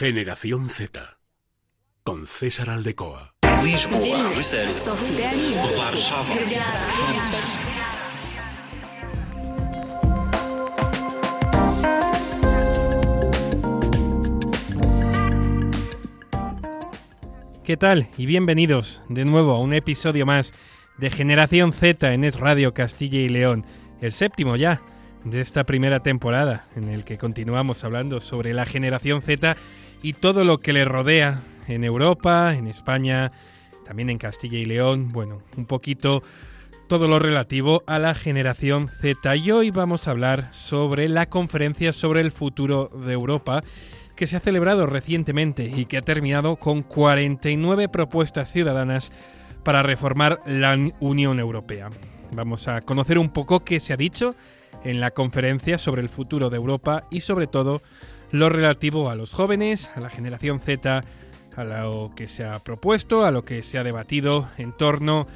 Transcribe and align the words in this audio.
Generación 0.00 0.70
Z 0.70 1.18
con 2.04 2.26
César 2.26 2.70
Aldecoa. 2.70 3.34
¿Qué 17.62 17.76
tal? 17.76 18.08
Y 18.16 18.24
bienvenidos 18.24 19.02
de 19.10 19.26
nuevo 19.26 19.52
a 19.52 19.60
un 19.60 19.74
episodio 19.74 20.24
más 20.24 20.54
de 20.96 21.10
Generación 21.10 21.74
Z 21.74 22.14
en 22.14 22.24
Es 22.24 22.40
Radio 22.40 22.72
Castilla 22.72 23.18
y 23.18 23.28
León, 23.28 23.66
el 24.00 24.12
séptimo 24.12 24.56
ya 24.56 24.80
de 25.24 25.42
esta 25.42 25.64
primera 25.64 26.00
temporada, 26.00 26.64
en 26.74 26.88
el 26.88 27.04
que 27.04 27.18
continuamos 27.18 27.84
hablando 27.84 28.22
sobre 28.22 28.54
la 28.54 28.64
generación 28.64 29.20
Z 29.20 29.58
y 30.02 30.14
todo 30.14 30.44
lo 30.44 30.58
que 30.58 30.72
le 30.72 30.84
rodea 30.84 31.42
en 31.68 31.84
Europa, 31.84 32.54
en 32.54 32.66
España, 32.66 33.32
también 33.84 34.10
en 34.10 34.18
Castilla 34.18 34.58
y 34.58 34.64
León, 34.64 35.12
bueno, 35.12 35.42
un 35.56 35.66
poquito 35.66 36.22
todo 36.88 37.06
lo 37.06 37.18
relativo 37.18 37.84
a 37.86 37.98
la 37.98 38.14
generación 38.14 38.88
Z. 38.88 39.36
Y 39.36 39.52
hoy 39.52 39.70
vamos 39.70 40.08
a 40.08 40.10
hablar 40.10 40.48
sobre 40.52 41.08
la 41.08 41.26
conferencia 41.26 41.92
sobre 41.92 42.20
el 42.20 42.32
futuro 42.32 42.88
de 42.88 43.12
Europa 43.12 43.62
que 44.16 44.26
se 44.26 44.36
ha 44.36 44.40
celebrado 44.40 44.86
recientemente 44.86 45.64
y 45.64 45.86
que 45.86 45.98
ha 45.98 46.02
terminado 46.02 46.56
con 46.56 46.82
49 46.82 47.88
propuestas 47.88 48.50
ciudadanas 48.50 49.12
para 49.62 49.82
reformar 49.82 50.40
la 50.46 50.76
Unión 50.98 51.38
Europea. 51.38 51.90
Vamos 52.32 52.68
a 52.68 52.80
conocer 52.80 53.18
un 53.18 53.30
poco 53.30 53.60
qué 53.60 53.80
se 53.80 53.92
ha 53.92 53.96
dicho 53.96 54.34
en 54.84 55.00
la 55.00 55.10
conferencia 55.12 55.78
sobre 55.78 56.02
el 56.02 56.08
futuro 56.08 56.50
de 56.50 56.56
Europa 56.56 57.04
y 57.10 57.20
sobre 57.20 57.46
todo 57.46 57.82
lo 58.32 58.48
relativo 58.48 59.10
a 59.10 59.14
los 59.14 59.32
jóvenes, 59.32 59.90
a 59.94 60.00
la 60.00 60.10
generación 60.10 60.60
Z, 60.60 61.04
a 61.56 61.64
lo 61.64 62.12
que 62.14 62.28
se 62.28 62.44
ha 62.44 62.58
propuesto, 62.60 63.24
a 63.24 63.30
lo 63.30 63.44
que 63.44 63.62
se 63.62 63.78
ha 63.78 63.84
debatido 63.84 64.48
en 64.56 64.72
torno 64.72 65.26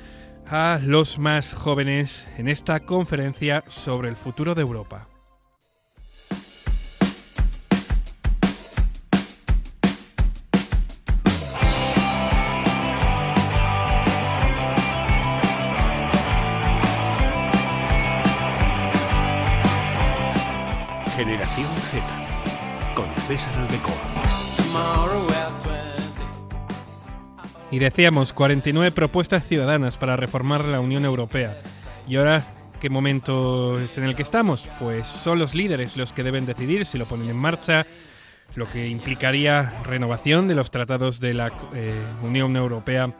a 0.47 0.79
los 0.83 1.19
más 1.19 1.55
jóvenes 1.55 2.29
en 2.37 2.49
esta 2.49 2.81
conferencia 2.81 3.65
sobre 3.67 4.09
el 4.09 4.17
futuro 4.17 4.55
de 4.55 4.63
Europa. 4.63 5.09
Generación 21.17 21.69
Z 21.91 22.24
Y 27.71 27.79
decíamos, 27.79 28.35
49 28.35 28.93
propuestas 28.93 29.47
ciudadanas 29.47 29.97
para 29.97 30.17
reformar 30.17 30.67
la 30.67 30.81
Unión 30.81 31.07
Europea. 31.07 31.63
Y 32.07 32.17
ahora, 32.17 32.45
¿qué 32.83 32.91
momento 32.91 33.79
es 33.79 33.97
en 33.97 34.05
el 34.05 34.15
que 34.15 34.23
estamos? 34.23 34.69
Pues 34.79 35.09
son 35.09 35.39
los 35.39 35.55
líderes 35.55 35.97
los 35.97 36.13
que 36.13 36.23
deben 36.23 36.45
decidir 36.45 36.85
si 36.85 36.99
lo 36.99 37.07
ponen 37.07 37.31
en 37.31 37.37
marcha, 37.37 37.87
lo 38.57 38.71
que 38.71 38.89
implicaría 38.89 39.73
renovación 39.85 40.47
de 40.47 40.55
los 40.55 40.71
tratados 40.71 41.19
de 41.19 41.33
la 41.33 41.51
eh, 41.75 41.95
Unión 42.23 42.57
Europea 42.57 43.15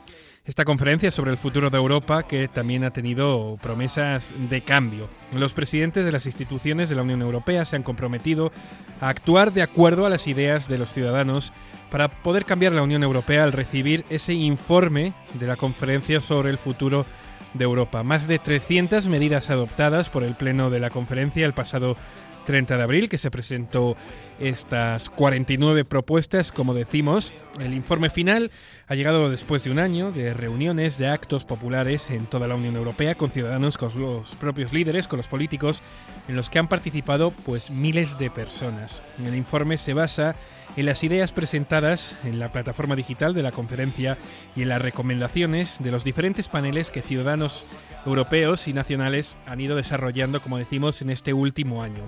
esta 0.45 0.67
conferencia 0.67 1.11
sobre 1.11 1.31
el 1.31 1.39
futuro 1.39 1.71
de 1.71 1.79
Europa 1.79 2.25
que 2.25 2.49
también 2.49 2.85
ha 2.85 2.93
tenido 2.93 3.59
promesas 3.63 4.35
de 4.51 4.63
cambio. 4.63 5.09
Los 5.33 5.55
presidentes 5.55 6.05
de 6.05 6.13
las 6.13 6.27
instituciones 6.27 6.91
de 6.91 6.97
la 6.97 7.03
Unión 7.03 7.23
Europea 7.23 7.65
se 7.65 7.77
han 7.77 7.83
comprometido 7.83 8.53
a 9.01 9.09
actuar 9.09 9.53
de 9.53 9.63
acuerdo 9.63 10.05
a 10.05 10.11
las 10.11 10.27
ideas 10.27 10.69
de 10.69 10.77
los 10.77 10.93
ciudadanos 10.93 11.55
para 11.91 12.09
poder 12.09 12.45
cambiar 12.45 12.73
la 12.73 12.83
Unión 12.83 13.03
Europea 13.03 13.43
al 13.43 13.53
recibir 13.53 14.05
ese 14.11 14.35
informe 14.35 15.15
de 15.33 15.47
la 15.47 15.57
conferencia 15.57 16.21
sobre 16.21 16.51
el 16.51 16.59
futuro 16.59 17.07
de 17.55 17.65
Europa. 17.65 18.03
Más 18.03 18.29
de 18.29 18.39
300 18.39 19.07
medidas 19.07 19.49
adoptadas 19.49 20.11
por 20.11 20.25
el 20.25 20.35
Pleno 20.35 20.69
de 20.69 20.81
la 20.81 20.91
conferencia 20.91 21.47
el 21.47 21.55
pasado 21.55 21.97
30 22.45 22.77
de 22.77 22.83
abril 22.83 23.09
que 23.09 23.19
se 23.19 23.31
presentó 23.31 23.97
estas 24.39 25.11
49 25.11 25.85
propuestas, 25.85 26.53
como 26.53 26.75
decimos. 26.75 27.33
El 27.59 27.75
informe 27.75 28.11
final 28.11 28.51
ha 28.87 28.95
llegado 28.95 29.31
después 29.31 29.65
de 29.65 29.71
un 29.71 29.79
año 29.79 30.13
de 30.13 30.35
reuniones, 30.35 30.99
de 30.99 31.09
actos 31.09 31.45
populares 31.45 32.11
en 32.11 32.27
toda 32.27 32.49
la 32.49 32.55
Unión 32.55 32.77
Europea 32.77 33.15
con 33.15 33.31
ciudadanos, 33.31 33.79
con 33.79 33.99
los 33.99 34.35
propios 34.37 34.73
líderes, 34.73 35.09
con 35.09 35.17
los 35.17 35.29
políticos, 35.29 35.83
en 36.29 36.37
los 36.37 36.51
que 36.51 36.59
han 36.59 36.69
participado 36.69 37.31
pues 37.31 37.71
miles 37.71 38.19
de 38.19 38.31
personas. 38.31 39.03
El 39.19 39.35
informe 39.35 39.79
se 39.79 39.95
basa 39.95 40.37
en 40.77 40.87
las 40.87 41.03
ideas 41.05 41.33
presentadas 41.33 42.17
en 42.25 42.39
la 42.39 42.53
plataforma 42.53 42.97
digital 42.97 43.33
de 43.33 43.43
la 43.43 43.53
conferencia 43.53 44.19
y 44.57 44.63
en 44.63 44.69
las 44.69 44.83
recomendaciones 44.83 45.79
de 45.81 45.91
los 45.91 46.05
diferentes 46.05 46.49
paneles 46.49 46.91
que 46.91 47.01
ciudadanos 47.01 47.65
europeos 48.05 48.69
y 48.69 48.73
nacionales 48.73 49.39
han 49.47 49.61
ido 49.61 49.77
desarrollando, 49.77 50.41
como 50.41 50.59
decimos, 50.59 51.01
en 51.01 51.11
este 51.11 51.33
último 51.33 51.83
año. 51.83 52.03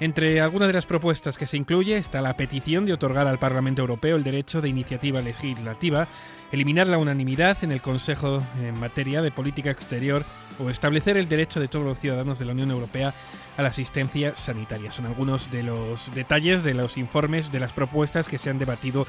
Entre 0.00 0.40
algunas 0.40 0.68
de 0.68 0.74
las 0.74 0.86
propuestas 0.86 1.36
que 1.36 1.46
se 1.46 1.56
incluye 1.56 1.96
está 1.96 2.22
la 2.22 2.36
petición 2.36 2.86
de 2.86 2.92
otorgar 2.92 3.26
al 3.26 3.40
Parlamento 3.40 3.82
Europeo 3.82 4.14
el 4.14 4.22
derecho 4.22 4.60
de 4.60 4.68
iniciativa 4.68 5.20
legislativa, 5.20 6.06
eliminar 6.52 6.86
la 6.86 6.98
unanimidad 6.98 7.58
en 7.62 7.72
el 7.72 7.80
Consejo 7.80 8.40
en 8.62 8.78
materia 8.78 9.22
de 9.22 9.32
política 9.32 9.72
exterior 9.72 10.24
o 10.60 10.70
establecer 10.70 11.16
el 11.16 11.28
derecho 11.28 11.58
de 11.58 11.66
todos 11.66 11.84
los 11.84 11.98
ciudadanos 11.98 12.38
de 12.38 12.44
la 12.44 12.52
Unión 12.52 12.70
Europea 12.70 13.12
a 13.56 13.62
la 13.62 13.70
asistencia 13.70 14.36
sanitaria. 14.36 14.92
Son 14.92 15.06
algunos 15.06 15.50
de 15.50 15.64
los 15.64 16.14
detalles 16.14 16.62
de 16.62 16.74
los 16.74 16.96
informes 16.96 17.50
de 17.50 17.58
las 17.58 17.72
propuestas 17.72 18.28
que 18.28 18.38
se 18.38 18.50
han 18.50 18.58
debatido 18.60 19.04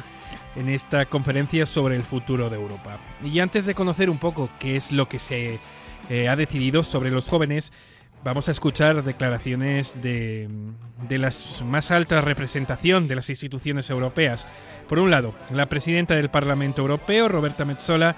en 0.56 0.70
esta 0.70 1.06
conferencia 1.06 1.68
sobre 1.68 1.98
el 1.98 2.04
futuro 2.04 2.50
de 2.50 2.56
Europa. 2.56 2.98
Y 3.24 3.40
antes 3.40 3.68
de 3.68 3.76
conocer 3.76 4.10
un 4.10 4.18
poco 4.18 4.50
qué 4.58 4.76
es 4.76 4.92
lo 4.92 5.08
que 5.08 5.20
se 5.20 5.60
eh, 6.10 6.28
ha 6.28 6.36
decidido 6.36 6.82
sobre 6.82 7.12
los 7.12 7.30
jóvenes, 7.30 7.72
Vamos 8.24 8.50
a 8.50 8.52
escuchar 8.52 9.04
declaraciones 9.04 9.96
de, 10.02 10.50
de 11.08 11.18
la 11.18 11.32
más 11.64 11.90
alta 11.90 12.20
representación 12.20 13.08
de 13.08 13.16
las 13.16 13.30
instituciones 13.30 13.90
europeas. 13.90 14.46
Por 14.90 15.00
un 15.00 15.10
lado, 15.10 15.34
la 15.52 15.68
presidenta 15.68 16.16
del 16.16 16.30
Parlamento 16.30 16.82
Europeo, 16.82 17.30
Roberta 17.30 17.64
Metsola, 17.64 18.18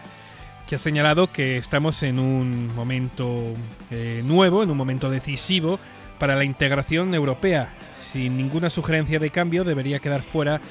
que 0.68 0.76
ha 0.76 0.80
señalado 0.80 1.28
que 1.28 1.58
estamos 1.58 2.02
en 2.02 2.18
un 2.18 2.74
momento 2.76 3.56
eh, 3.92 4.24
nuevo, 4.26 4.64
en 4.64 4.72
un 4.72 4.78
momento 4.78 5.10
decisivo 5.10 5.80
para 6.18 6.36
la 6.36 6.46
integración 6.46 7.14
europea. 7.14 7.70
Sin 8.04 8.38
ninguna 8.38 8.72
sugerencia 8.72 9.20
de 9.20 9.30
cambio 9.30 9.64
debería 9.64 10.00
quedar 10.00 10.24
fuera 10.24 10.62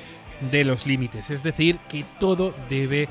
de 0.50 0.64
los 0.64 0.86
límites. 0.86 1.30
Es 1.30 1.44
decir, 1.44 1.78
que 1.88 2.04
todo 2.18 2.52
debe 2.68 3.08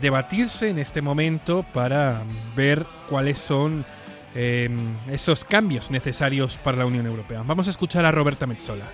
debatirse 0.00 0.68
en 0.68 0.78
este 0.78 1.00
momento 1.00 1.64
para 1.72 2.22
ver 2.56 2.84
cuáles 3.08 3.38
son 3.38 3.86
Em, 4.34 4.94
esos 5.10 5.44
cambios 5.44 5.90
necesarios 5.90 6.56
para 6.56 6.78
la 6.78 6.86
Unión 6.86 7.06
Europea. 7.06 7.42
Vamos 7.42 7.66
a 7.68 7.70
escuchar 7.70 8.04
a 8.06 8.10
Roberta 8.10 8.46
Metzola. 8.46 8.90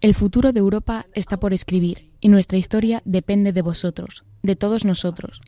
El 0.00 0.14
futuro 0.14 0.52
de 0.52 0.60
Europa 0.60 1.06
está 1.14 1.38
por 1.38 1.52
escribir 1.52 2.10
y 2.20 2.28
nuestra 2.28 2.58
historia 2.58 3.02
depende 3.04 3.52
de 3.52 3.62
vosotros, 3.62 4.24
de 4.42 4.56
todos 4.56 4.84
nosotros. 4.84 5.42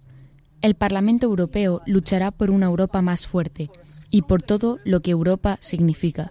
El 0.60 0.74
Parlamento 0.74 1.26
Europeo 1.26 1.82
luchará 1.86 2.30
por 2.30 2.50
una 2.50 2.66
Europa 2.66 3.02
más 3.02 3.26
fuerte 3.26 3.70
y 4.10 4.22
por 4.22 4.42
todo 4.42 4.78
lo 4.84 5.00
que 5.00 5.10
Europa 5.10 5.58
significa. 5.60 6.30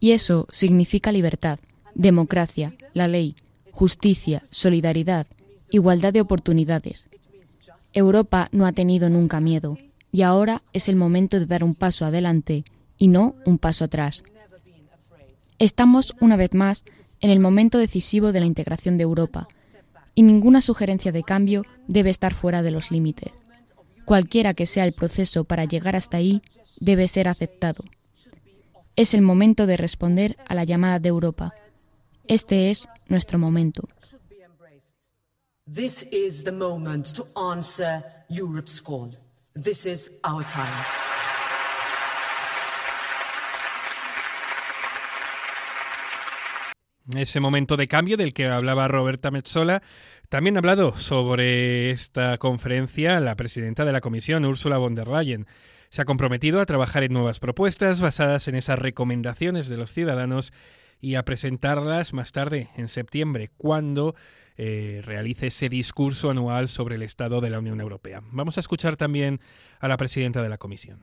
Y 0.00 0.12
eso 0.12 0.46
significa 0.50 1.12
libertad, 1.12 1.58
democracia, 1.94 2.74
la 2.92 3.08
ley, 3.08 3.36
justicia, 3.72 4.42
solidaridad, 4.50 5.26
igualdad 5.70 6.12
de 6.12 6.20
oportunidades, 6.20 7.08
Europa 7.94 8.48
no 8.52 8.66
ha 8.66 8.72
tenido 8.72 9.08
nunca 9.08 9.40
miedo 9.40 9.78
y 10.12 10.22
ahora 10.22 10.62
es 10.72 10.88
el 10.88 10.96
momento 10.96 11.38
de 11.38 11.46
dar 11.46 11.64
un 11.64 11.74
paso 11.74 12.04
adelante 12.04 12.64
y 12.98 13.08
no 13.08 13.36
un 13.46 13.58
paso 13.58 13.84
atrás. 13.84 14.24
Estamos, 15.58 16.14
una 16.20 16.36
vez 16.36 16.52
más, 16.52 16.84
en 17.20 17.30
el 17.30 17.40
momento 17.40 17.78
decisivo 17.78 18.32
de 18.32 18.40
la 18.40 18.46
integración 18.46 18.96
de 18.96 19.04
Europa 19.04 19.48
y 20.14 20.22
ninguna 20.22 20.60
sugerencia 20.60 21.12
de 21.12 21.22
cambio 21.22 21.64
debe 21.86 22.10
estar 22.10 22.34
fuera 22.34 22.62
de 22.62 22.72
los 22.72 22.90
límites. 22.90 23.32
Cualquiera 24.04 24.54
que 24.54 24.66
sea 24.66 24.84
el 24.84 24.92
proceso 24.92 25.44
para 25.44 25.64
llegar 25.64 25.96
hasta 25.96 26.16
ahí 26.16 26.42
debe 26.80 27.08
ser 27.08 27.28
aceptado. 27.28 27.84
Es 28.96 29.14
el 29.14 29.22
momento 29.22 29.66
de 29.66 29.76
responder 29.76 30.36
a 30.46 30.54
la 30.54 30.64
llamada 30.64 30.98
de 30.98 31.08
Europa. 31.08 31.54
Este 32.26 32.70
es 32.70 32.88
nuestro 33.08 33.38
momento. 33.38 33.88
This 35.66 36.06
is 36.12 36.44
the 36.44 36.52
moment 36.52 37.14
to 37.14 37.24
answer 37.40 38.04
Europe's 38.28 38.82
call. 38.82 39.10
This 39.54 39.86
is 39.86 40.12
our 40.22 40.44
time. 40.44 40.68
Ese 47.16 47.40
momento 47.40 47.78
de 47.78 47.88
cambio 47.88 48.18
del 48.18 48.34
que 48.34 48.46
hablaba 48.46 48.88
Roberta 48.88 49.30
Metzola. 49.30 49.80
También 50.28 50.56
ha 50.56 50.58
hablado 50.58 50.98
sobre 50.98 51.90
esta 51.90 52.36
conferencia 52.36 53.18
la 53.20 53.34
presidenta 53.34 53.86
de 53.86 53.92
la 53.92 54.02
Comisión, 54.02 54.44
Ursula 54.44 54.76
von 54.76 54.94
der 54.94 55.08
Leyen. 55.08 55.46
Se 55.88 56.02
ha 56.02 56.04
comprometido 56.04 56.60
a 56.60 56.66
trabajar 56.66 57.04
en 57.04 57.14
nuevas 57.14 57.40
propuestas 57.40 58.02
basadas 58.02 58.48
en 58.48 58.56
esas 58.56 58.78
recomendaciones 58.78 59.68
de 59.68 59.78
los 59.78 59.92
ciudadanos 59.92 60.52
y 61.04 61.16
a 61.16 61.24
presentarlas 61.24 62.14
más 62.14 62.32
tarde, 62.32 62.70
en 62.76 62.88
septiembre, 62.88 63.50
cuando 63.58 64.14
eh, 64.56 65.02
realice 65.04 65.48
ese 65.48 65.68
discurso 65.68 66.30
anual 66.30 66.68
sobre 66.68 66.94
el 66.94 67.02
estado 67.02 67.42
de 67.42 67.50
la 67.50 67.58
Unión 67.58 67.78
Europea. 67.78 68.22
Vamos 68.32 68.56
a 68.56 68.60
escuchar 68.60 68.96
también 68.96 69.38
a 69.80 69.88
la 69.88 69.98
presidenta 69.98 70.42
de 70.42 70.48
la 70.48 70.56
Comisión. 70.56 71.00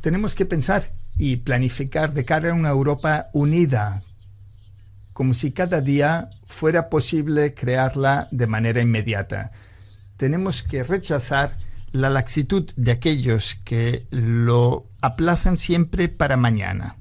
Tenemos 0.00 0.34
que 0.34 0.44
pensar 0.44 0.90
y 1.18 1.36
planificar 1.36 2.14
de 2.14 2.24
cara 2.24 2.50
a 2.50 2.54
una 2.54 2.70
Europa 2.70 3.28
unida, 3.32 4.02
como 5.12 5.34
si 5.34 5.52
cada 5.52 5.80
día 5.80 6.30
fuera 6.46 6.88
posible 6.88 7.54
crearla 7.54 8.26
de 8.32 8.48
manera 8.48 8.82
inmediata. 8.82 9.52
Tenemos 10.16 10.64
que 10.64 10.82
rechazar 10.82 11.58
la 11.92 12.10
laxitud 12.10 12.70
de 12.76 12.92
aquellos 12.92 13.58
que 13.64 14.06
lo 14.10 14.86
aplazan 15.00 15.56
siempre 15.56 16.08
para 16.08 16.36
mañana. 16.36 16.96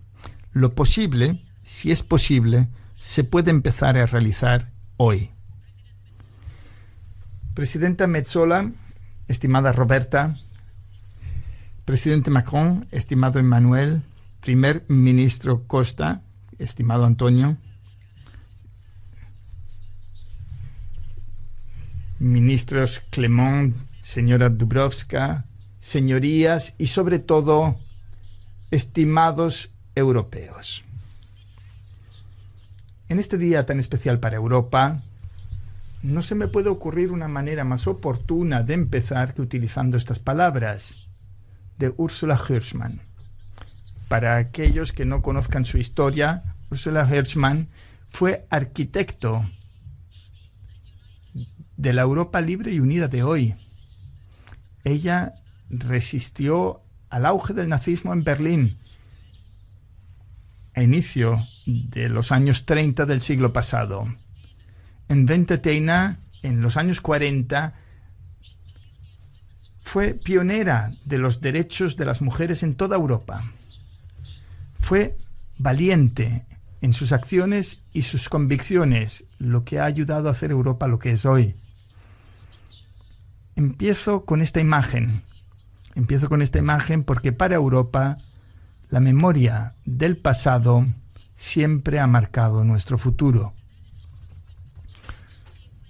Lo 0.51 0.73
posible 0.73 1.41
si 1.69 1.91
es 1.91 2.01
posible, 2.01 2.67
se 2.99 3.23
puede 3.23 3.51
empezar 3.51 3.95
a 3.95 4.07
realizar 4.07 4.71
hoy. 4.97 5.29
Presidenta 7.53 8.07
Metzola, 8.07 8.71
estimada 9.27 9.71
Roberta, 9.71 10.35
presidente 11.85 12.31
Macron, 12.31 12.87
estimado 12.89 13.37
Emmanuel, 13.37 14.01
primer 14.41 14.83
ministro 14.87 15.67
Costa, 15.67 16.23
estimado 16.57 17.05
Antonio, 17.05 17.55
ministros 22.17 23.03
Clement, 23.11 23.75
señora 24.01 24.49
Dubrovska, 24.49 25.45
señorías 25.79 26.75
y 26.77 26.87
sobre 26.87 27.19
todo 27.19 27.79
estimados 28.71 29.71
europeos. 29.95 30.83
En 33.07 33.19
este 33.19 33.37
día 33.37 33.65
tan 33.65 33.79
especial 33.79 34.19
para 34.19 34.35
Europa, 34.35 35.01
no 36.03 36.21
se 36.21 36.35
me 36.35 36.47
puede 36.47 36.69
ocurrir 36.69 37.11
una 37.11 37.27
manera 37.27 37.63
más 37.63 37.87
oportuna 37.87 38.63
de 38.63 38.73
empezar 38.73 39.33
que 39.33 39.41
utilizando 39.41 39.97
estas 39.97 40.19
palabras 40.19 41.07
de 41.77 41.93
Ursula 41.97 42.39
Hirschmann. 42.39 43.01
Para 44.07 44.37
aquellos 44.37 44.91
que 44.91 45.05
no 45.05 45.21
conozcan 45.21 45.65
su 45.65 45.77
historia, 45.77 46.55
Ursula 46.69 47.07
Hirschmann 47.09 47.69
fue 48.07 48.45
arquitecto 48.49 49.45
de 51.77 51.93
la 51.93 52.01
Europa 52.01 52.41
libre 52.41 52.73
y 52.73 52.79
unida 52.79 53.07
de 53.07 53.23
hoy. 53.23 53.55
Ella 54.83 55.33
resistió 55.69 56.81
al 57.09 57.25
auge 57.25 57.53
del 57.53 57.69
nazismo 57.69 58.13
en 58.13 58.23
Berlín 58.23 58.77
a 60.75 60.83
inicio 60.83 61.45
de 61.65 62.09
los 62.09 62.31
años 62.31 62.65
30 62.65 63.05
del 63.05 63.21
siglo 63.21 63.51
pasado. 63.51 64.07
En 65.07 65.25
Venteteina, 65.25 66.19
en 66.41 66.61
los 66.61 66.77
años 66.77 67.01
40, 67.01 67.73
fue 69.81 70.13
pionera 70.13 70.91
de 71.03 71.17
los 71.17 71.41
derechos 71.41 71.97
de 71.97 72.05
las 72.05 72.21
mujeres 72.21 72.63
en 72.63 72.75
toda 72.75 72.95
Europa. 72.95 73.51
Fue 74.79 75.17
valiente 75.57 76.45
en 76.81 76.93
sus 76.93 77.11
acciones 77.11 77.81
y 77.91 78.03
sus 78.03 78.29
convicciones, 78.29 79.25
lo 79.37 79.65
que 79.65 79.79
ha 79.79 79.85
ayudado 79.85 80.29
a 80.29 80.31
hacer 80.31 80.51
Europa 80.51 80.87
lo 80.87 80.99
que 80.99 81.11
es 81.11 81.25
hoy. 81.25 81.55
Empiezo 83.59 84.23
con 84.23 84.41
esta 84.41 84.61
imagen. 84.61 85.21
Empiezo 85.93 86.29
con 86.29 86.41
esta 86.41 86.59
imagen 86.59 87.03
porque 87.03 87.33
para 87.33 87.55
Europa 87.55 88.17
la 88.89 89.01
memoria 89.01 89.75
del 89.83 90.15
pasado 90.15 90.87
siempre 91.35 91.99
ha 91.99 92.07
marcado 92.07 92.63
nuestro 92.63 92.97
futuro. 92.97 93.53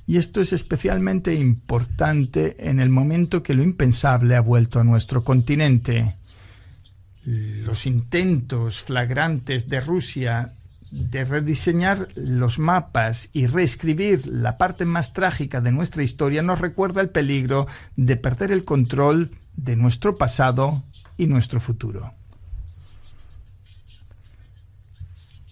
Y 0.08 0.18
esto 0.18 0.42
es 0.42 0.52
especialmente 0.52 1.36
importante 1.36 2.56
en 2.68 2.80
el 2.80 2.90
momento 2.90 3.44
que 3.44 3.54
lo 3.54 3.62
impensable 3.62 4.36
ha 4.36 4.42
vuelto 4.42 4.80
a 4.80 4.84
nuestro 4.84 5.24
continente. 5.24 6.16
Los 7.24 7.86
intentos 7.86 8.82
flagrantes 8.82 9.70
de 9.70 9.80
Rusia 9.80 10.56
de 10.92 11.24
rediseñar 11.24 12.08
los 12.16 12.58
mapas 12.58 13.30
y 13.34 13.46
reescribir 13.48 14.26
la 14.28 14.58
parte 14.58 14.86
más 14.86 15.14
trágica 15.14 15.62
de 15.62 15.72
nuestra 15.72 16.04
historia 16.04 16.42
nos 16.42 16.60
recuerda 16.60 17.02
el 17.02 17.10
peligro 17.10 17.68
de 17.96 18.18
perder 18.18 18.52
el 18.52 18.66
control 18.66 19.32
de 19.56 19.76
nuestro 19.76 20.18
pasado 20.18 20.84
y 21.18 21.28
nuestro 21.28 21.60
futuro. 21.60 22.14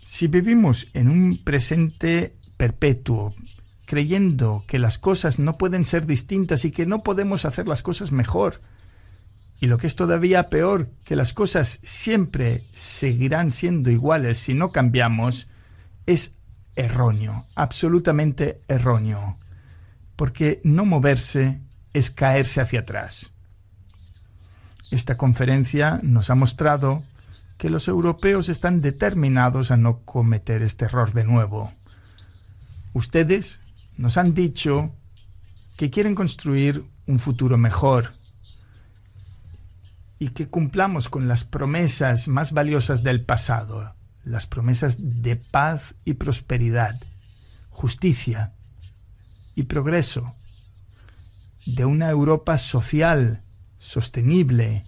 Si 0.04 0.28
vivimos 0.28 0.88
en 0.94 1.10
un 1.10 1.44
presente 1.44 2.36
perpetuo, 2.56 3.36
creyendo 3.86 4.64
que 4.68 4.80
las 4.80 4.98
cosas 4.98 5.38
no 5.38 5.58
pueden 5.58 5.86
ser 5.86 6.08
distintas 6.08 6.66
y 6.66 6.72
que 6.72 6.86
no 6.86 7.04
podemos 7.04 7.46
hacer 7.46 7.68
las 7.68 7.84
cosas 7.84 8.12
mejor, 8.12 8.62
y 9.60 9.68
lo 9.68 9.78
que 9.78 9.88
es 9.88 9.96
todavía 9.96 10.50
peor, 10.50 10.90
que 11.04 11.16
las 11.16 11.34
cosas 11.34 11.80
siempre 11.84 12.66
seguirán 12.72 13.52
siendo 13.52 13.90
iguales 13.90 14.38
si 14.38 14.54
no 14.54 14.72
cambiamos, 14.72 15.50
es 16.06 16.36
erróneo, 16.76 17.48
absolutamente 17.56 18.62
erróneo, 18.68 19.40
porque 20.16 20.62
no 20.64 20.86
moverse 20.86 21.60
es 21.94 22.12
caerse 22.12 22.62
hacia 22.62 22.82
atrás. 22.82 23.34
Esta 24.92 25.18
conferencia 25.18 26.00
nos 26.04 26.30
ha 26.30 26.36
mostrado 26.36 27.04
que 27.58 27.70
los 27.72 27.88
europeos 27.88 28.50
están 28.50 28.82
determinados 28.82 29.72
a 29.72 29.78
no 29.78 30.02
cometer 30.02 30.62
este 30.62 30.86
error 30.86 31.14
de 31.14 31.24
nuevo. 31.24 31.74
Ustedes 32.94 33.62
nos 33.98 34.18
han 34.18 34.36
dicho 34.36 34.94
que 35.76 35.90
quieren 35.90 36.14
construir 36.14 36.86
un 37.08 37.20
futuro 37.20 37.58
mejor 37.58 38.17
y 40.20 40.30
que 40.30 40.48
cumplamos 40.48 41.10
con 41.10 41.28
las 41.28 41.44
promesas 41.44 42.28
más 42.28 42.52
valiosas 42.52 43.04
del 43.04 43.24
pasado, 43.24 43.94
las 44.24 44.48
promesas 44.48 44.98
de 45.00 45.36
paz 45.36 45.96
y 46.06 46.14
prosperidad, 46.14 47.00
justicia 47.70 48.54
y 49.56 49.64
progreso, 49.64 50.36
de 51.66 51.86
una 51.86 52.10
Europa 52.10 52.58
social, 52.58 53.44
sostenible, 53.78 54.86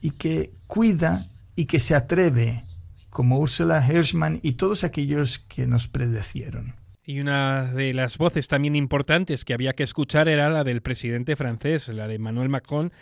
y 0.00 0.12
que 0.12 0.54
cuida 0.66 1.30
y 1.56 1.66
que 1.66 1.78
se 1.78 1.94
atreve, 1.94 2.64
como 3.10 3.38
Ursula 3.38 3.86
Hirschman 3.86 4.40
y 4.42 4.52
todos 4.52 4.84
aquellos 4.84 5.38
que 5.38 5.66
nos 5.66 5.88
predecieron. 5.88 6.79
Y 7.10 7.18
una 7.18 7.64
de 7.64 7.92
las 7.92 8.18
voces 8.18 8.46
también 8.46 8.76
importantes 8.76 9.44
que 9.44 9.52
había 9.52 9.72
que 9.72 9.82
escuchar 9.82 10.28
era 10.28 10.48
la 10.48 10.62
del 10.62 10.80
presidente 10.80 11.34
francés, 11.34 11.88
la 11.88 12.06
de 12.06 12.14
Emmanuel 12.14 12.48
Macron, 12.48 12.92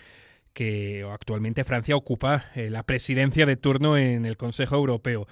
que 0.54 1.06
actualmente 1.12 1.62
Francia 1.62 1.94
ocupa 1.94 2.46
eh, 2.54 2.70
la 2.70 2.84
presidencia 2.84 3.44
de 3.44 3.56
turno 3.56 3.98
en 3.98 4.24
el 4.24 4.38
Consejo 4.38 4.76
Europeo. 4.76 5.26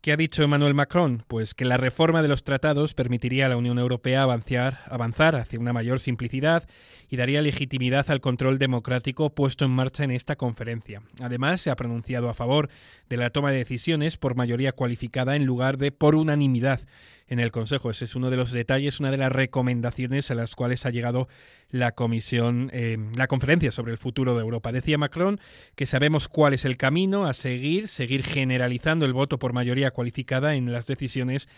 ¿Qué 0.00 0.10
ha 0.10 0.16
dicho 0.16 0.42
Emmanuel 0.42 0.74
Macron? 0.74 1.22
Pues 1.28 1.54
que 1.54 1.64
la 1.64 1.76
reforma 1.76 2.20
de 2.20 2.26
los 2.26 2.42
tratados 2.42 2.94
permitiría 2.94 3.46
a 3.46 3.48
la 3.48 3.56
Unión 3.56 3.78
Europea 3.78 4.22
avanzar, 4.22 4.78
avanzar 4.86 5.36
hacia 5.36 5.60
una 5.60 5.72
mayor 5.72 6.00
simplicidad 6.00 6.68
y 7.08 7.16
daría 7.16 7.42
legitimidad 7.42 8.10
al 8.10 8.20
control 8.20 8.58
democrático 8.58 9.30
puesto 9.30 9.64
en 9.64 9.70
marcha 9.70 10.02
en 10.02 10.10
esta 10.10 10.34
conferencia. 10.34 11.00
Además, 11.20 11.60
se 11.60 11.70
ha 11.70 11.76
pronunciado 11.76 12.28
a 12.28 12.34
favor 12.34 12.70
de 13.08 13.16
la 13.18 13.30
toma 13.30 13.52
de 13.52 13.58
decisiones 13.58 14.16
por 14.16 14.34
mayoría 14.34 14.72
cualificada 14.72 15.36
en 15.36 15.44
lugar 15.44 15.78
de 15.78 15.92
por 15.92 16.16
unanimidad 16.16 16.80
en 17.28 17.40
el 17.40 17.50
Consejo. 17.50 17.90
Ese 17.90 18.04
es 18.04 18.14
uno 18.14 18.30
de 18.30 18.36
los 18.36 18.52
detalles, 18.52 19.00
una 19.00 19.10
de 19.10 19.16
las 19.16 19.32
recomendaciones 19.32 20.30
a 20.30 20.34
las 20.34 20.54
cuales 20.54 20.86
ha 20.86 20.90
llegado 20.90 21.28
la 21.70 21.92
comisión, 21.92 22.70
eh, 22.72 22.98
la 23.16 23.26
conferencia 23.26 23.72
sobre 23.72 23.92
el 23.92 23.98
futuro 23.98 24.34
de 24.34 24.40
Europa. 24.40 24.72
Decía 24.72 24.98
Macron 24.98 25.40
que 25.74 25.86
sabemos 25.86 26.28
cuál 26.28 26.54
es 26.54 26.64
el 26.64 26.76
camino 26.76 27.26
a 27.26 27.34
seguir, 27.34 27.88
seguir 27.88 28.22
generalizando 28.24 29.06
el 29.06 29.12
voto 29.12 29.38
por 29.38 29.52
mayoría 29.52 29.90
cualificada 29.90 30.54
en 30.54 30.72
las 30.72 30.86
decisiones 30.86 31.48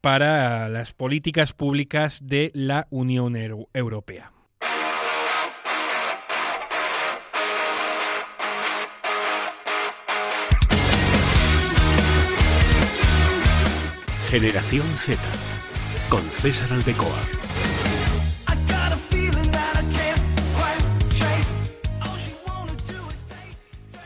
para 0.00 0.68
las 0.68 0.92
políticas 0.92 1.52
públicas 1.52 2.20
de 2.24 2.50
la 2.54 2.86
Unión 2.90 3.36
Europea. 3.74 4.37
Generación 14.28 14.86
Z 14.94 15.18
con 16.10 16.20
César 16.20 16.70
Aldecoa. 16.74 17.08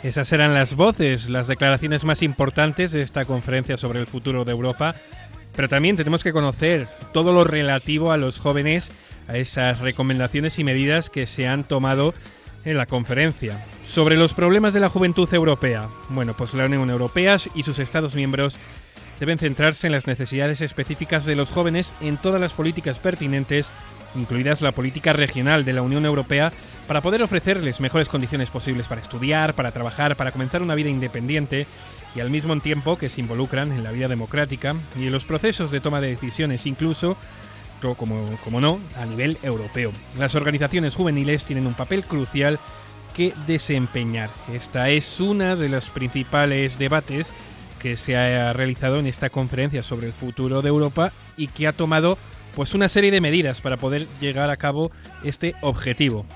Esas 0.04 0.32
eran 0.32 0.54
las 0.54 0.76
voces, 0.76 1.28
las 1.28 1.48
declaraciones 1.48 2.04
más 2.04 2.22
importantes 2.22 2.92
de 2.92 3.02
esta 3.02 3.24
conferencia 3.24 3.76
sobre 3.76 3.98
el 3.98 4.06
futuro 4.06 4.44
de 4.44 4.52
Europa, 4.52 4.94
pero 5.56 5.68
también 5.68 5.96
tenemos 5.96 6.22
que 6.22 6.32
conocer 6.32 6.86
todo 7.12 7.32
lo 7.32 7.42
relativo 7.42 8.12
a 8.12 8.16
los 8.16 8.38
jóvenes, 8.38 8.92
a 9.26 9.36
esas 9.38 9.80
recomendaciones 9.80 10.56
y 10.60 10.62
medidas 10.62 11.10
que 11.10 11.26
se 11.26 11.48
han 11.48 11.64
tomado 11.64 12.14
en 12.64 12.76
la 12.76 12.86
conferencia. 12.86 13.60
Sobre 13.84 14.16
los 14.16 14.34
problemas 14.34 14.72
de 14.72 14.78
la 14.78 14.88
juventud 14.88 15.28
europea. 15.34 15.88
Bueno, 16.10 16.34
pues 16.36 16.54
la 16.54 16.66
Unión 16.66 16.90
Europea 16.90 17.38
y 17.56 17.64
sus 17.64 17.80
Estados 17.80 18.14
miembros 18.14 18.60
deben 19.22 19.38
centrarse 19.38 19.86
en 19.86 19.92
las 19.92 20.08
necesidades 20.08 20.62
específicas 20.62 21.24
de 21.24 21.36
los 21.36 21.52
jóvenes 21.52 21.94
en 22.00 22.16
todas 22.16 22.40
las 22.40 22.54
políticas 22.54 22.98
pertinentes, 22.98 23.70
incluidas 24.16 24.60
la 24.62 24.72
política 24.72 25.12
regional 25.12 25.64
de 25.64 25.72
la 25.72 25.82
Unión 25.82 26.04
Europea, 26.04 26.50
para 26.88 27.02
poder 27.02 27.22
ofrecerles 27.22 27.78
mejores 27.78 28.08
condiciones 28.08 28.50
posibles 28.50 28.88
para 28.88 29.00
estudiar, 29.00 29.54
para 29.54 29.70
trabajar, 29.70 30.16
para 30.16 30.32
comenzar 30.32 30.60
una 30.60 30.74
vida 30.74 30.88
independiente 30.88 31.68
y 32.16 32.20
al 32.20 32.30
mismo 32.30 32.58
tiempo 32.58 32.98
que 32.98 33.08
se 33.08 33.20
involucran 33.20 33.70
en 33.70 33.84
la 33.84 33.92
vida 33.92 34.08
democrática 34.08 34.74
y 34.98 35.06
en 35.06 35.12
los 35.12 35.24
procesos 35.24 35.70
de 35.70 35.78
toma 35.78 36.00
de 36.00 36.08
decisiones, 36.08 36.66
incluso 36.66 37.16
como, 37.96 38.36
como 38.42 38.60
no, 38.60 38.80
a 39.00 39.06
nivel 39.06 39.38
europeo. 39.44 39.92
Las 40.18 40.34
organizaciones 40.34 40.96
juveniles 40.96 41.44
tienen 41.44 41.68
un 41.68 41.74
papel 41.74 42.02
crucial 42.02 42.58
que 43.14 43.32
desempeñar. 43.46 44.30
Esta 44.52 44.88
es 44.88 45.20
una 45.20 45.54
de 45.54 45.68
los 45.68 45.90
principales 45.90 46.76
debates 46.76 47.32
que 47.82 47.96
se 47.96 48.16
ha 48.16 48.52
realizado 48.52 48.98
en 48.98 49.06
esta 49.06 49.28
conferencia 49.28 49.82
sobre 49.82 50.06
el 50.06 50.12
futuro 50.12 50.62
de 50.62 50.68
Europa 50.68 51.12
y 51.36 51.48
que 51.48 51.66
ha 51.66 51.72
tomado 51.72 52.16
pues 52.54 52.74
una 52.74 52.88
serie 52.88 53.10
de 53.10 53.20
medidas 53.20 53.60
para 53.60 53.76
poder 53.76 54.06
llegar 54.20 54.50
a 54.50 54.56
cabo 54.56 54.92
este 55.24 55.54
objetivo. 55.62 56.26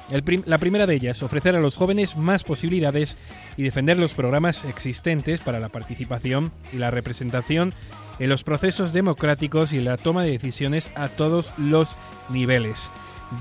la 0.46 0.58
primera 0.58 0.86
de 0.86 0.94
ellas, 0.94 1.22
ofrecer 1.22 1.54
a 1.54 1.60
los 1.60 1.76
jóvenes 1.76 2.16
más 2.16 2.42
posibilidades 2.42 3.16
y 3.56 3.62
defender 3.62 3.98
los 3.98 4.14
programas 4.14 4.64
existentes 4.64 5.40
para 5.40 5.60
la 5.60 5.68
participación 5.68 6.52
y 6.72 6.78
la 6.78 6.90
representación 6.90 7.74
en 8.18 8.30
los 8.30 8.42
procesos 8.42 8.92
democráticos 8.92 9.72
y 9.72 9.80
la 9.80 9.98
toma 9.98 10.24
de 10.24 10.32
decisiones 10.32 10.90
a 10.96 11.08
todos 11.08 11.52
los 11.58 11.96
niveles. 12.30 12.90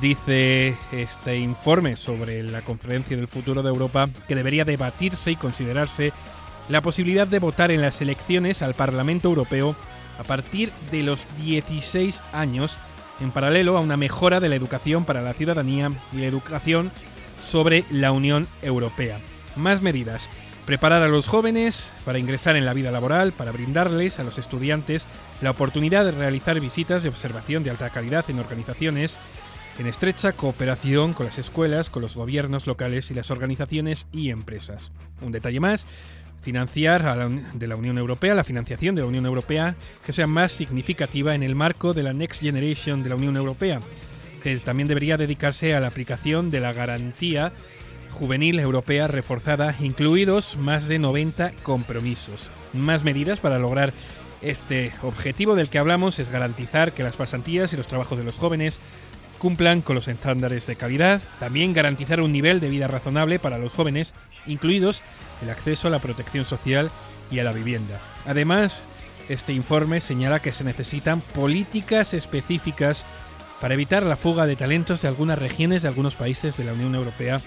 Dice 0.02 0.76
este 0.92 1.38
informe 1.38 1.96
sobre 1.96 2.44
la 2.44 2.62
Conferencia 2.62 3.16
del 3.16 3.28
Futuro 3.28 3.64
de 3.64 3.70
Europa 3.70 4.10
que 4.28 4.36
debería 4.36 4.66
debatirse 4.66 5.32
y 5.32 5.36
considerarse 5.36 6.12
la 6.70 6.82
posibilidad 6.82 7.28
de 7.28 7.40
votar 7.40 7.72
en 7.72 7.82
las 7.82 8.02
elecciones 8.02 8.62
al 8.62 8.74
Parlamento 8.74 9.28
Europeo 9.28 9.76
a 10.20 10.24
partir 10.24 10.72
de 10.92 11.04
los 11.04 11.28
16 11.44 12.22
años, 12.34 12.78
en 13.20 13.32
paralelo 13.32 13.78
a 13.78 13.82
una 13.82 13.98
mejora 13.98 14.40
de 14.40 14.50
la 14.50 14.56
educación 14.56 15.06
para 15.06 15.22
la 15.22 15.34
ciudadanía 15.34 15.92
y 16.14 16.18
la 16.18 16.28
educación 16.28 16.92
sobre 17.40 17.84
la 17.92 18.12
Unión 18.12 18.48
Europea. 18.62 19.20
Más 19.56 19.82
medidas. 19.82 20.30
Preparar 20.66 21.04
a 21.04 21.08
los 21.08 21.28
jóvenes 21.28 21.92
para 22.06 22.18
ingresar 22.18 22.56
en 22.56 22.66
la 22.66 22.74
vida 22.74 22.90
laboral, 22.90 23.34
para 23.34 23.52
brindarles 23.52 24.20
a 24.20 24.24
los 24.24 24.40
estudiantes 24.40 25.08
la 25.42 25.52
oportunidad 25.52 26.06
de 26.06 26.12
realizar 26.12 26.60
visitas 26.60 27.04
de 27.04 27.10
observación 27.10 27.64
de 27.64 27.70
alta 27.70 27.92
calidad 27.92 28.26
en 28.30 28.40
organizaciones 28.40 29.20
en 29.80 29.88
estrecha 29.88 30.32
cooperación 30.32 31.14
con 31.14 31.26
las 31.26 31.38
escuelas, 31.38 31.90
con 31.90 32.02
los 32.02 32.16
gobiernos 32.16 32.66
locales 32.68 33.12
y 33.12 33.14
las 33.14 33.30
organizaciones 33.32 34.08
y 34.12 34.30
empresas. 34.30 34.92
Un 35.22 35.32
detalle 35.32 35.60
más, 35.60 35.86
financiar 36.46 37.04
de 37.54 37.68
la 37.68 37.76
Unión 37.76 37.98
Europea, 37.98 38.36
la 38.36 38.44
financiación 38.44 38.94
de 38.94 39.02
la 39.02 39.08
Unión 39.08 39.26
Europea 39.26 39.76
que 40.06 40.14
sea 40.14 40.28
más 40.28 40.52
significativa 40.52 41.34
en 41.34 41.42
el 41.42 41.56
marco 41.56 41.92
de 41.92 42.04
la 42.04 42.14
Next 42.14 42.40
Generation 42.40 43.02
de 43.02 43.10
la 43.10 43.16
Unión 43.16 43.36
Europea, 43.36 43.80
que 44.44 44.56
también 44.58 44.88
debería 44.88 45.18
dedicarse 45.18 45.74
a 45.74 45.80
la 45.80 45.88
aplicación 45.88 46.52
de 46.52 46.60
la 46.60 46.72
garantía 46.72 47.52
juvenil 48.12 48.60
europea 48.60 49.08
reforzada, 49.08 49.76
incluidos 49.80 50.56
más 50.58 50.88
de 50.88 51.00
90 51.00 51.52
compromisos. 51.64 52.52
Más 52.74 53.04
medidas 53.04 53.40
para 53.40 53.58
lograr 53.58 53.92
este 54.44 54.92
objetivo 55.02 55.56
del 55.56 55.70
que 55.70 55.80
hablamos 55.80 56.20
es 56.20 56.30
garantizar 56.30 56.92
que 56.92 57.02
las 57.02 57.18
pasantías 57.18 57.74
y 57.74 57.78
los 57.78 57.88
trabajos 57.88 58.20
de 58.20 58.24
los 58.24 58.38
jóvenes 58.38 58.80
cumplan 59.46 59.84
con 59.84 59.96
los 59.96 60.08
estándares 60.08 60.66
de 60.66 60.76
calidad, 60.76 61.22
también 61.40 61.72
garantizar 61.72 62.20
un 62.20 62.32
nivel 62.32 62.60
de 62.60 62.68
vida 62.68 62.88
razonable 62.88 63.38
para 63.38 63.60
los 63.60 63.74
jóvenes, 63.74 64.16
incluidos 64.48 65.04
el 65.44 65.52
acceso 65.52 65.88
a 65.88 65.92
la 65.92 66.00
protección 66.00 66.46
social 66.46 66.90
y 67.30 67.38
a 67.38 67.44
la 67.44 67.52
vivienda. 67.52 68.00
Además, 68.26 68.86
este 69.30 69.54
informe 69.54 70.02
señala 70.02 70.42
que 70.42 70.52
se 70.52 70.64
necesitan 70.64 71.22
políticas 71.22 72.16
específicas 72.16 73.06
para 73.62 73.76
evitar 73.76 74.04
la 74.04 74.18
fuga 74.18 74.48
de 74.48 74.56
talentos 74.56 75.04
de 75.04 75.10
algunas 75.10 75.38
regiones 75.38 75.84
de 75.84 75.90
algunos 75.90 76.16
países 76.16 76.58
de 76.58 76.64
la 76.64 76.74
Unión 76.74 76.96
Europea 76.96 77.40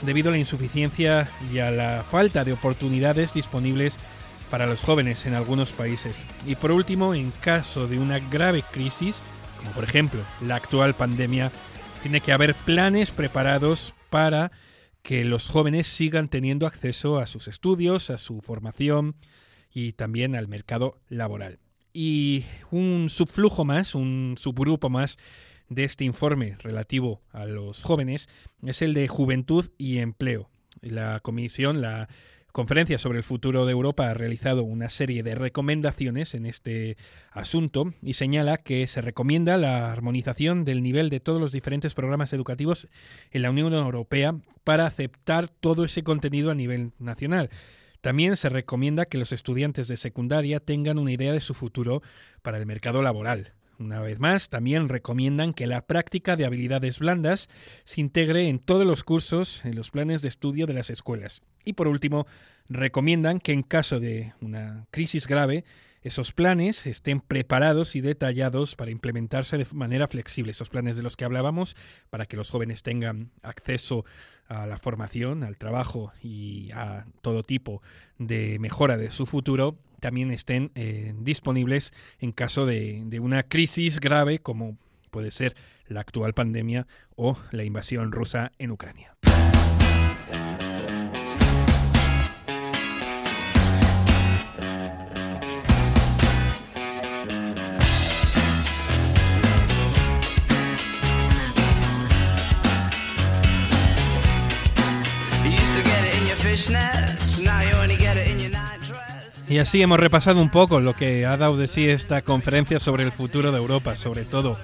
debido 0.00 0.30
a 0.30 0.32
la 0.32 0.38
insuficiencia 0.38 1.28
y 1.52 1.58
a 1.58 1.70
la 1.70 2.06
falta 2.10 2.44
de 2.44 2.54
oportunidades 2.54 3.34
disponibles 3.34 3.98
para 4.50 4.64
los 4.64 4.80
jóvenes 4.80 5.26
en 5.26 5.34
algunos 5.34 5.72
países. 5.72 6.24
Y 6.46 6.54
por 6.54 6.72
último, 6.72 7.12
en 7.12 7.32
caso 7.32 7.86
de 7.86 7.98
una 7.98 8.18
grave 8.18 8.64
crisis, 8.72 9.22
como 9.64 9.74
por 9.74 9.84
ejemplo 9.84 10.20
la 10.42 10.56
actual 10.56 10.94
pandemia, 10.94 11.50
tiene 12.02 12.20
que 12.20 12.32
haber 12.32 12.54
planes 12.54 13.10
preparados 13.10 13.94
para 14.10 14.52
que 15.02 15.24
los 15.24 15.48
jóvenes 15.48 15.86
sigan 15.86 16.28
teniendo 16.28 16.66
acceso 16.66 17.18
a 17.18 17.26
sus 17.26 17.48
estudios, 17.48 18.10
a 18.10 18.18
su 18.18 18.42
formación 18.42 19.16
y 19.72 19.92
también 19.92 20.36
al 20.36 20.46
mercado 20.46 21.00
laboral. 21.08 21.60
Y 21.94 22.44
un 22.70 23.08
subflujo 23.08 23.64
más, 23.64 23.94
un 23.94 24.34
subgrupo 24.38 24.90
más 24.90 25.16
de 25.70 25.84
este 25.84 26.04
informe 26.04 26.56
relativo 26.60 27.22
a 27.32 27.46
los 27.46 27.82
jóvenes 27.82 28.28
es 28.62 28.82
el 28.82 28.92
de 28.92 29.08
Juventud 29.08 29.70
y 29.78 29.98
Empleo. 29.98 30.50
La 30.82 31.20
comisión, 31.20 31.80
la 31.80 32.08
conferencia 32.54 32.98
sobre 32.98 33.18
el 33.18 33.24
futuro 33.24 33.66
de 33.66 33.72
Europa 33.72 34.08
ha 34.08 34.14
realizado 34.14 34.62
una 34.62 34.88
serie 34.88 35.24
de 35.24 35.34
recomendaciones 35.34 36.34
en 36.36 36.46
este 36.46 36.96
asunto 37.32 37.92
y 38.00 38.14
señala 38.14 38.58
que 38.58 38.86
se 38.86 39.00
recomienda 39.00 39.56
la 39.56 39.90
armonización 39.90 40.64
del 40.64 40.80
nivel 40.80 41.10
de 41.10 41.18
todos 41.18 41.40
los 41.40 41.50
diferentes 41.50 41.94
programas 41.94 42.32
educativos 42.32 42.86
en 43.32 43.42
la 43.42 43.50
Unión 43.50 43.74
Europea 43.74 44.36
para 44.62 44.86
aceptar 44.86 45.48
todo 45.48 45.84
ese 45.84 46.04
contenido 46.04 46.52
a 46.52 46.54
nivel 46.54 46.92
nacional. 47.00 47.50
También 48.00 48.36
se 48.36 48.50
recomienda 48.50 49.06
que 49.06 49.18
los 49.18 49.32
estudiantes 49.32 49.88
de 49.88 49.96
secundaria 49.96 50.60
tengan 50.60 51.00
una 51.00 51.10
idea 51.10 51.32
de 51.32 51.40
su 51.40 51.54
futuro 51.54 52.02
para 52.42 52.58
el 52.58 52.66
mercado 52.66 53.02
laboral. 53.02 53.52
Una 53.78 54.00
vez 54.00 54.20
más, 54.20 54.50
también 54.50 54.88
recomiendan 54.88 55.52
que 55.52 55.66
la 55.66 55.86
práctica 55.86 56.36
de 56.36 56.44
habilidades 56.44 57.00
blandas 57.00 57.50
se 57.84 58.00
integre 58.00 58.48
en 58.48 58.60
todos 58.60 58.86
los 58.86 59.02
cursos, 59.02 59.64
en 59.64 59.74
los 59.74 59.90
planes 59.90 60.22
de 60.22 60.28
estudio 60.28 60.66
de 60.66 60.74
las 60.74 60.90
escuelas. 60.90 61.42
Y 61.64 61.72
por 61.72 61.88
último, 61.88 62.26
recomiendan 62.68 63.40
que 63.40 63.52
en 63.52 63.62
caso 63.62 63.98
de 63.98 64.32
una 64.40 64.86
crisis 64.90 65.26
grave, 65.26 65.64
esos 66.04 66.32
planes 66.32 66.86
estén 66.86 67.20
preparados 67.20 67.96
y 67.96 68.02
detallados 68.02 68.76
para 68.76 68.90
implementarse 68.90 69.56
de 69.56 69.66
manera 69.72 70.06
flexible, 70.06 70.52
esos 70.52 70.68
planes 70.68 70.96
de 70.96 71.02
los 71.02 71.16
que 71.16 71.24
hablábamos, 71.24 71.76
para 72.10 72.26
que 72.26 72.36
los 72.36 72.50
jóvenes 72.50 72.82
tengan 72.82 73.30
acceso 73.42 74.04
a 74.46 74.66
la 74.66 74.76
formación, 74.76 75.42
al 75.42 75.56
trabajo 75.56 76.12
y 76.22 76.70
a 76.72 77.06
todo 77.22 77.42
tipo 77.42 77.82
de 78.18 78.58
mejora 78.58 78.98
de 78.98 79.10
su 79.10 79.24
futuro, 79.24 79.78
también 80.00 80.30
estén 80.30 80.70
eh, 80.74 81.14
disponibles 81.18 81.94
en 82.20 82.32
caso 82.32 82.66
de, 82.66 83.02
de 83.06 83.20
una 83.20 83.42
crisis 83.42 83.98
grave 83.98 84.38
como 84.40 84.76
puede 85.10 85.30
ser 85.30 85.56
la 85.86 86.00
actual 86.00 86.34
pandemia 86.34 86.86
o 87.16 87.38
la 87.50 87.64
invasión 87.64 88.12
rusa 88.12 88.52
en 88.58 88.72
Ucrania. 88.72 89.16
Y 109.54 109.60
así 109.60 109.80
hemos 109.80 110.00
repasado 110.00 110.42
un 110.42 110.50
poco 110.50 110.80
lo 110.80 110.94
que 110.94 111.26
ha 111.26 111.36
dado 111.36 111.56
de 111.56 111.68
sí 111.68 111.88
esta 111.88 112.22
conferencia 112.22 112.80
sobre 112.80 113.04
el 113.04 113.12
futuro 113.12 113.52
de 113.52 113.58
Europa, 113.58 113.94
sobre 113.94 114.24
todo 114.24 114.58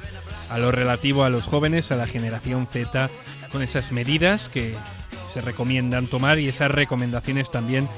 a 0.48 0.58
lo 0.58 0.72
relativo 0.72 1.22
a 1.22 1.30
los 1.30 1.46
jóvenes, 1.46 1.92
a 1.92 1.96
la 1.96 2.08
generación 2.08 2.66
Z, 2.66 3.08
con 3.52 3.62
esas 3.62 3.92
medidas 3.92 4.48
que 4.48 4.74
se 5.28 5.42
recomiendan 5.42 6.08
tomar 6.08 6.40
y 6.40 6.48
esas 6.48 6.72
recomendaciones 6.72 7.52
también 7.52 7.88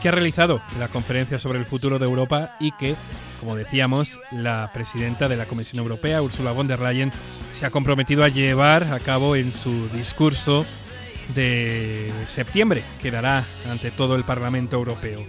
que 0.00 0.08
ha 0.08 0.12
realizado 0.12 0.62
la 0.78 0.88
conferencia 0.88 1.38
sobre 1.38 1.58
el 1.58 1.66
futuro 1.66 1.98
de 1.98 2.06
Europa 2.06 2.56
y 2.60 2.72
que, 2.72 2.96
como 3.40 3.54
decíamos, 3.54 4.18
la 4.32 4.70
presidenta 4.72 5.28
de 5.28 5.36
la 5.36 5.44
Comisión 5.44 5.82
Europea, 5.82 6.22
Ursula 6.22 6.52
von 6.52 6.66
der 6.66 6.80
Leyen, 6.80 7.12
se 7.52 7.66
ha 7.66 7.70
comprometido 7.70 8.24
a 8.24 8.30
llevar 8.30 8.84
a 8.84 9.00
cabo 9.00 9.36
en 9.36 9.52
su 9.52 9.90
discurso 9.90 10.64
de 11.34 12.10
septiembre 12.26 12.84
que 13.02 13.10
dará 13.10 13.44
ante 13.70 13.90
todo 13.90 14.16
el 14.16 14.24
Parlamento 14.24 14.76
Europeo. 14.78 15.26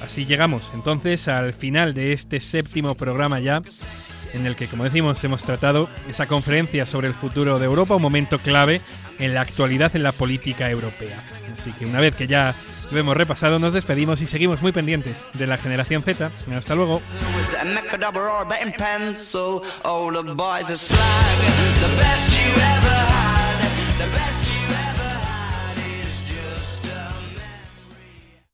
Así 0.00 0.26
llegamos 0.26 0.72
entonces 0.74 1.28
al 1.28 1.52
final 1.52 1.94
de 1.94 2.12
este 2.12 2.40
séptimo 2.40 2.94
programa 2.94 3.40
ya, 3.40 3.62
en 4.32 4.46
el 4.46 4.56
que, 4.56 4.66
como 4.66 4.84
decimos, 4.84 5.22
hemos 5.24 5.42
tratado 5.42 5.88
esa 6.08 6.26
conferencia 6.26 6.86
sobre 6.86 7.08
el 7.08 7.14
futuro 7.14 7.58
de 7.58 7.66
Europa, 7.66 7.96
un 7.96 8.02
momento 8.02 8.38
clave 8.38 8.80
en 9.18 9.34
la 9.34 9.42
actualidad 9.42 9.94
en 9.96 10.02
la 10.02 10.12
política 10.12 10.70
europea. 10.70 11.20
Así 11.52 11.72
que 11.72 11.84
una 11.84 12.00
vez 12.00 12.14
que 12.14 12.26
ya 12.26 12.54
lo 12.90 12.98
hemos 12.98 13.16
repasado, 13.16 13.58
nos 13.58 13.72
despedimos 13.72 14.20
y 14.20 14.26
seguimos 14.26 14.62
muy 14.62 14.72
pendientes 14.72 15.26
de 15.34 15.46
la 15.46 15.58
generación 15.58 16.02
Z. 16.02 16.30
Hasta 16.56 16.74
luego. 16.74 17.00